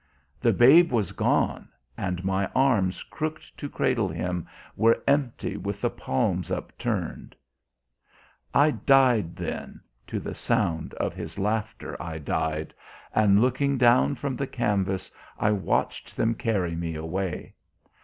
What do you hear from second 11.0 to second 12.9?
his laughter I died,